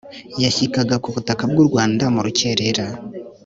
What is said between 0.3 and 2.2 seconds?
yashyikaga kubutaka bw’u rwanda